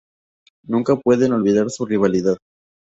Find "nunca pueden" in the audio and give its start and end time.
0.65-1.31